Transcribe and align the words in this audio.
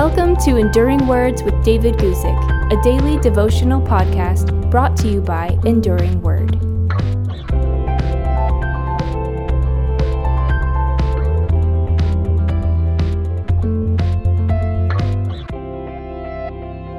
Welcome 0.00 0.36
to 0.44 0.58
Enduring 0.58 1.08
Words 1.08 1.42
with 1.42 1.60
David 1.64 1.96
Guzik, 1.96 2.72
a 2.72 2.80
daily 2.84 3.18
devotional 3.18 3.80
podcast 3.82 4.70
brought 4.70 4.96
to 4.98 5.08
you 5.08 5.20
by 5.20 5.58
Enduring 5.64 6.22
Word. 6.22 6.52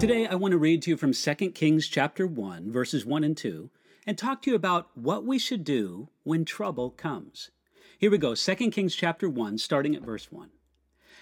Today 0.01 0.27
I 0.27 0.35
want 0.35 0.51
to 0.51 0.57
read 0.57 0.81
to 0.81 0.89
you 0.89 0.97
from 0.97 1.13
2 1.13 1.51
Kings 1.51 1.87
chapter 1.87 2.27
1 2.27 2.69
verses 2.69 3.05
1 3.05 3.23
and 3.23 3.37
2 3.37 3.69
and 4.05 4.17
talk 4.17 4.41
to 4.41 4.49
you 4.49 4.57
about 4.57 4.89
what 4.95 5.23
we 5.23 5.39
should 5.39 5.63
do 5.63 6.09
when 6.23 6.43
trouble 6.43 6.89
comes. 6.89 7.49
Here 7.97 8.11
we 8.11 8.17
go, 8.17 8.35
2 8.35 8.55
Kings 8.71 8.93
chapter 8.93 9.29
1 9.29 9.57
starting 9.57 9.95
at 9.95 10.01
verse 10.01 10.33
1. 10.33 10.49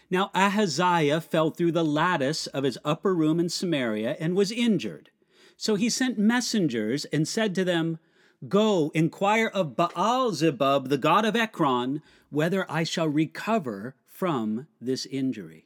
Now 0.10 0.32
Ahaziah 0.34 1.22
fell 1.22 1.52
through 1.52 1.74
the 1.74 1.84
lattice 1.84 2.48
of 2.48 2.64
his 2.64 2.78
upper 2.86 3.14
room 3.14 3.40
in 3.40 3.50
Samaria 3.50 4.16
and 4.20 4.36
was 4.36 4.52
injured. 4.52 5.10
So 5.58 5.76
he 5.76 5.90
sent 5.90 6.18
messengers 6.18 7.06
and 7.06 7.28
said 7.28 7.56
to 7.56 7.66
them, 7.66 8.00
Go, 8.48 8.92
inquire 8.94 9.48
of 9.48 9.76
Baal 9.76 10.32
Zebub, 10.32 10.90
the 10.90 10.98
god 10.98 11.26
of 11.26 11.36
Ekron, 11.36 12.04
whether 12.30 12.70
I 12.70 12.84
shall 12.84 13.10
recover 13.10 13.96
from 14.06 14.68
this 14.80 15.06
injury. 15.08 15.66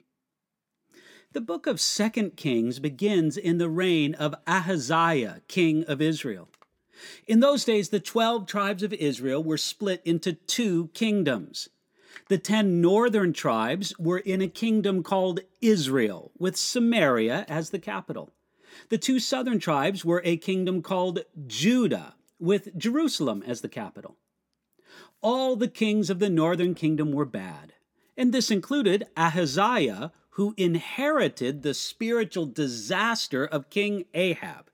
The 1.33 1.41
book 1.41 1.67
of 1.67 1.79
Second 1.79 2.35
Kings 2.35 2.79
begins 2.79 3.37
in 3.37 3.57
the 3.57 3.69
reign 3.69 4.15
of 4.15 4.35
Ahaziah, 4.47 5.41
king 5.47 5.83
of 5.85 6.01
Israel. 6.01 6.49
In 7.27 7.39
those 7.39 7.65
days, 7.65 7.89
the 7.89 7.99
12 7.99 8.45
tribes 8.47 8.83
of 8.83 8.93
Israel 8.93 9.43
were 9.43 9.57
split 9.57 10.01
into 10.05 10.33
two 10.33 10.89
kingdoms. 10.93 11.69
The 12.27 12.37
ten 12.37 12.81
northern 12.81 13.33
tribes 13.33 13.97
were 13.97 14.19
in 14.19 14.41
a 14.41 14.47
kingdom 14.47 15.03
called 15.03 15.41
Israel, 15.61 16.31
with 16.37 16.57
Samaria 16.57 17.45
as 17.47 17.69
the 17.69 17.79
capital. 17.79 18.31
The 18.89 18.97
two 18.97 19.19
southern 19.19 19.59
tribes 19.59 20.03
were 20.03 20.21
a 20.23 20.37
kingdom 20.37 20.81
called 20.81 21.19
Judah, 21.47 22.15
with 22.39 22.77
Jerusalem 22.77 23.43
as 23.45 23.61
the 23.61 23.69
capital. 23.69 24.17
All 25.21 25.55
the 25.55 25.67
kings 25.67 26.09
of 26.09 26.19
the 26.19 26.29
northern 26.29 26.73
kingdom 26.73 27.11
were 27.11 27.25
bad, 27.25 27.73
and 28.17 28.33
this 28.33 28.49
included 28.49 29.05
Ahaziah, 29.15 30.11
who 30.31 30.53
inherited 30.57 31.61
the 31.61 31.73
spiritual 31.73 32.45
disaster 32.45 33.45
of 33.45 33.69
King 33.69 34.05
Ahab. 34.13 34.71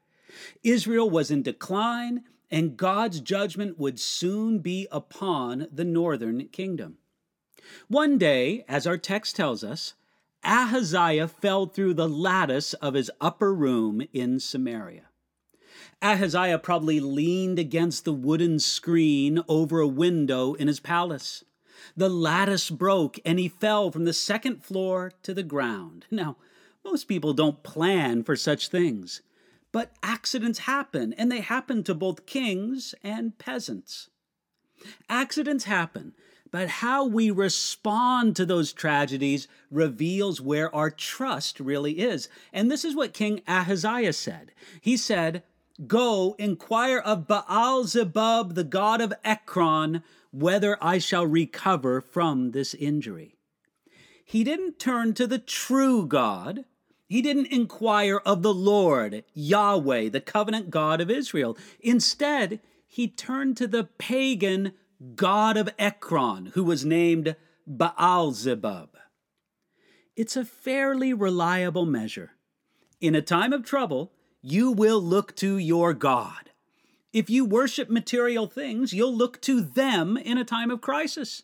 Israel 0.63 1.09
was 1.09 1.31
in 1.31 1.41
decline, 1.41 2.23
and 2.49 2.77
God's 2.77 3.19
judgment 3.19 3.77
would 3.77 3.99
soon 3.99 4.59
be 4.59 4.87
upon 4.91 5.67
the 5.71 5.83
northern 5.83 6.47
kingdom. 6.49 6.97
One 7.87 8.17
day, 8.17 8.65
as 8.67 8.85
our 8.87 8.97
text 8.97 9.35
tells 9.35 9.63
us, 9.63 9.93
Ahaziah 10.43 11.27
fell 11.27 11.65
through 11.65 11.95
the 11.95 12.07
lattice 12.07 12.73
of 12.75 12.93
his 12.93 13.11
upper 13.19 13.53
room 13.53 14.01
in 14.13 14.39
Samaria. 14.39 15.03
Ahaziah 16.01 16.59
probably 16.59 16.99
leaned 16.99 17.57
against 17.57 18.05
the 18.05 18.13
wooden 18.13 18.59
screen 18.59 19.41
over 19.47 19.79
a 19.79 19.87
window 19.87 20.53
in 20.53 20.67
his 20.67 20.79
palace. 20.79 21.43
The 21.95 22.09
lattice 22.09 22.69
broke 22.69 23.19
and 23.25 23.39
he 23.39 23.47
fell 23.47 23.91
from 23.91 24.05
the 24.05 24.13
second 24.13 24.63
floor 24.63 25.11
to 25.23 25.33
the 25.33 25.43
ground. 25.43 26.05
Now, 26.11 26.37
most 26.85 27.05
people 27.05 27.33
don't 27.33 27.63
plan 27.63 28.23
for 28.23 28.35
such 28.35 28.69
things, 28.69 29.21
but 29.71 29.91
accidents 30.01 30.59
happen, 30.59 31.13
and 31.13 31.31
they 31.31 31.41
happen 31.41 31.83
to 31.83 31.93
both 31.93 32.25
kings 32.25 32.95
and 33.03 33.37
peasants. 33.37 34.09
Accidents 35.09 35.65
happen, 35.65 36.13
but 36.57 36.69
how 36.69 37.05
we 37.05 37.29
respond 37.29 38.35
to 38.35 38.43
those 38.43 38.73
tragedies 38.73 39.47
reveals 39.69 40.41
where 40.41 40.73
our 40.73 40.89
trust 40.89 41.59
really 41.59 41.99
is. 41.99 42.29
And 42.51 42.71
this 42.71 42.83
is 42.83 42.95
what 42.95 43.13
King 43.13 43.41
Ahaziah 43.47 44.13
said. 44.13 44.53
He 44.81 44.97
said, 44.97 45.43
Go 45.85 46.35
inquire 46.39 46.97
of 46.97 47.27
Baal 47.27 47.83
Zebub, 47.83 48.55
the 48.55 48.63
god 48.63 49.01
of 49.01 49.13
Ekron, 49.23 50.01
whether 50.31 50.79
I 50.81 50.97
shall 50.97 51.27
recover 51.27 52.01
from 52.01 52.53
this 52.53 52.73
injury. 52.73 53.35
He 54.25 54.43
didn't 54.43 54.79
turn 54.79 55.13
to 55.13 55.27
the 55.27 55.37
true 55.37 56.07
God. 56.07 56.65
He 57.07 57.21
didn't 57.21 57.53
inquire 57.53 58.17
of 58.25 58.41
the 58.41 58.53
Lord, 58.53 59.23
Yahweh, 59.35 60.09
the 60.09 60.21
covenant 60.21 60.71
God 60.71 61.01
of 61.01 61.11
Israel. 61.11 61.55
Instead, 61.81 62.61
he 62.87 63.07
turned 63.07 63.57
to 63.57 63.67
the 63.67 63.83
pagan 63.83 64.73
god 65.15 65.57
of 65.57 65.69
Ekron, 65.77 66.47
who 66.53 66.63
was 66.63 66.85
named 66.85 67.35
Baal 67.65 68.31
Zebub. 68.31 68.89
It's 70.15 70.35
a 70.35 70.45
fairly 70.45 71.13
reliable 71.13 71.85
measure. 71.85 72.31
In 72.99 73.13
a 73.13 73.21
time 73.21 73.53
of 73.53 73.63
trouble, 73.63 74.11
you 74.41 74.71
will 74.71 75.01
look 75.01 75.35
to 75.35 75.57
your 75.57 75.93
God. 75.93 76.51
If 77.13 77.29
you 77.29 77.45
worship 77.45 77.89
material 77.89 78.47
things, 78.47 78.93
you'll 78.93 79.15
look 79.15 79.39
to 79.41 79.61
them 79.61 80.17
in 80.17 80.37
a 80.37 80.43
time 80.43 80.71
of 80.71 80.81
crisis. 80.81 81.43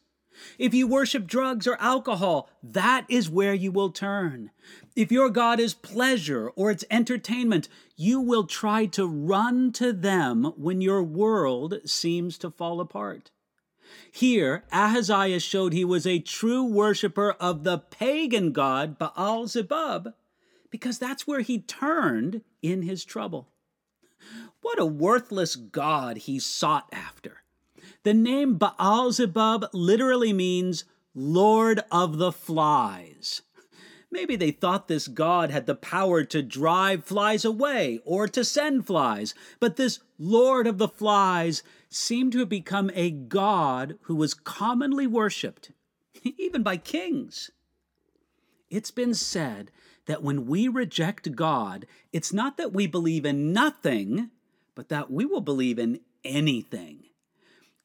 If 0.57 0.73
you 0.73 0.87
worship 0.87 1.27
drugs 1.27 1.67
or 1.67 1.77
alcohol, 1.79 2.49
that 2.63 3.05
is 3.07 3.29
where 3.29 3.53
you 3.53 3.71
will 3.71 3.91
turn. 3.91 4.49
If 4.95 5.11
your 5.11 5.29
God 5.29 5.59
is 5.59 5.73
pleasure 5.73 6.49
or 6.55 6.71
it's 6.71 6.85
entertainment, 6.89 7.69
you 7.95 8.19
will 8.19 8.45
try 8.45 8.87
to 8.87 9.05
run 9.05 9.71
to 9.73 9.93
them 9.93 10.53
when 10.57 10.81
your 10.81 11.03
world 11.03 11.81
seems 11.85 12.37
to 12.39 12.49
fall 12.49 12.81
apart. 12.81 13.29
Here, 14.11 14.63
Ahaziah 14.71 15.39
showed 15.39 15.73
he 15.73 15.85
was 15.85 16.05
a 16.05 16.19
true 16.19 16.63
worshiper 16.63 17.31
of 17.39 17.63
the 17.63 17.79
pagan 17.79 18.51
god 18.51 18.97
Baal 18.97 19.47
Zebub, 19.47 20.13
because 20.69 20.99
that's 20.99 21.27
where 21.27 21.41
he 21.41 21.59
turned 21.59 22.41
in 22.61 22.83
his 22.83 23.03
trouble. 23.05 23.49
What 24.61 24.79
a 24.79 24.85
worthless 24.85 25.55
god 25.55 26.17
he 26.17 26.39
sought 26.39 26.87
after. 26.91 27.43
The 28.03 28.13
name 28.13 28.55
Baal 28.55 29.11
Zebub 29.11 29.65
literally 29.73 30.33
means 30.33 30.85
Lord 31.13 31.81
of 31.91 32.17
the 32.17 32.31
Flies. 32.31 33.41
Maybe 34.13 34.35
they 34.35 34.51
thought 34.51 34.87
this 34.87 35.07
god 35.07 35.49
had 35.49 35.65
the 35.65 35.73
power 35.73 36.23
to 36.23 36.43
drive 36.43 37.03
flies 37.03 37.43
away 37.43 37.99
or 38.05 38.27
to 38.27 38.45
send 38.45 38.85
flies, 38.85 39.33
but 39.59 39.75
this 39.75 40.01
Lord 40.19 40.67
of 40.67 40.77
the 40.77 40.87
Flies 40.87 41.63
seemed 41.89 42.31
to 42.33 42.39
have 42.39 42.47
become 42.47 42.91
a 42.93 43.09
god 43.09 43.97
who 44.03 44.15
was 44.15 44.35
commonly 44.35 45.07
worshipped, 45.07 45.71
even 46.37 46.61
by 46.61 46.77
kings. 46.77 47.49
It's 48.69 48.91
been 48.91 49.15
said 49.15 49.71
that 50.05 50.21
when 50.21 50.45
we 50.45 50.67
reject 50.67 51.35
God, 51.35 51.87
it's 52.11 52.31
not 52.31 52.55
that 52.57 52.71
we 52.71 52.85
believe 52.85 53.25
in 53.25 53.51
nothing, 53.51 54.29
but 54.75 54.89
that 54.89 55.09
we 55.09 55.25
will 55.25 55.41
believe 55.41 55.79
in 55.79 56.01
anything. 56.23 57.05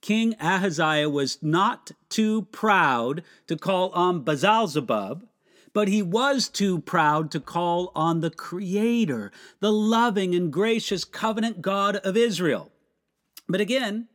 King 0.03 0.35
Ahaziah 0.39 1.09
was 1.09 1.43
not 1.43 1.93
too 2.11 2.43
proud 2.53 3.23
to 3.47 3.57
call 3.57 3.89
on 3.93 4.21
Baal 4.21 4.67
Zebub, 4.67 5.28
but 5.73 5.89
he 5.89 6.03
was 6.03 6.49
too 6.49 6.81
proud 6.81 7.31
to 7.31 7.41
call 7.41 7.93
on 7.95 8.21
the 8.21 8.31
Creator, 8.31 9.33
the 9.61 9.73
loving 9.73 10.35
and 10.35 10.53
gracious 10.53 11.05
covenant 11.05 11.63
God 11.63 11.97
of 11.97 12.17
Israel. 12.17 12.73
But 13.49 13.61
again, 13.61 14.09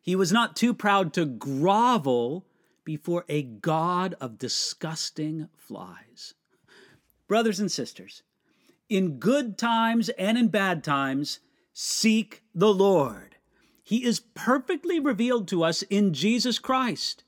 he 0.00 0.14
was 0.14 0.32
not 0.32 0.56
too 0.56 0.72
proud 0.72 1.12
to 1.14 1.24
grovel 1.24 2.46
before 2.84 3.24
a 3.28 3.42
God 3.42 4.14
of 4.20 4.38
disgusting 4.38 5.48
flies. 5.56 6.34
Brothers 7.26 7.58
and 7.58 7.70
sisters, 7.70 8.22
in 8.88 9.18
good 9.18 9.58
times 9.58 10.08
and 10.10 10.38
in 10.38 10.48
bad 10.48 10.84
times, 10.84 11.40
seek 11.72 12.42
the 12.54 12.72
Lord. 12.72 13.36
He 13.82 14.04
is 14.04 14.20
perfectly 14.20 15.00
revealed 15.00 15.48
to 15.48 15.64
us 15.64 15.82
in 15.82 16.14
Jesus 16.14 16.58
Christ. 16.58 17.24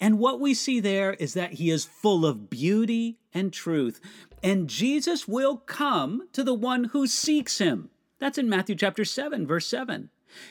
And 0.00 0.18
what 0.18 0.40
we 0.40 0.54
see 0.54 0.80
there 0.80 1.14
is 1.14 1.34
that 1.34 1.54
he 1.54 1.70
is 1.70 1.84
full 1.84 2.24
of 2.24 2.50
beauty 2.50 3.18
and 3.32 3.52
truth. 3.52 4.00
And 4.42 4.68
Jesus 4.68 5.26
will 5.26 5.56
come 5.56 6.28
to 6.32 6.44
the 6.44 6.54
one 6.54 6.84
who 6.84 7.06
seeks 7.06 7.58
him. 7.58 7.90
That's 8.18 8.38
in 8.38 8.48
Matthew 8.48 8.74
chapter 8.74 9.04
7, 9.04 9.46
verse 9.46 9.66
7. 9.66 10.10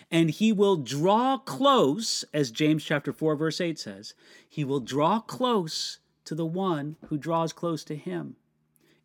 And 0.10 0.30
he 0.30 0.52
will 0.52 0.78
draw 0.78 1.38
close, 1.38 2.24
as 2.34 2.52
James 2.52 2.84
chapter 2.84 3.12
4, 3.12 3.36
verse 3.36 3.60
8 3.60 3.78
says, 3.78 4.14
he 4.48 4.64
will 4.64 4.80
draw 4.80 5.20
close 5.20 6.00
to 6.26 6.36
the 6.36 6.46
one 6.46 6.96
who 7.08 7.18
draws 7.18 7.52
close 7.52 7.84
to 7.86 7.96
him. 7.96 8.36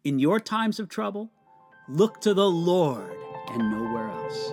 In 0.04 0.18
your 0.18 0.38
times 0.38 0.78
of 0.78 0.88
trouble, 0.88 1.30
look 1.88 2.20
to 2.20 2.32
the 2.32 2.48
Lord 2.48 3.16
and 3.48 3.70
nowhere 3.70 4.08
else. 4.08 4.52